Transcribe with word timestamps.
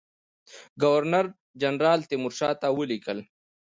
ګورنر 0.83 1.25
جنرال 1.61 1.99
تیمورشاه 2.09 2.53
ته 2.61 2.67
ولیکل. 2.77 3.19